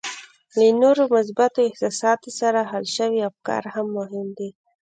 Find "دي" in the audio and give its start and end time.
4.37-4.49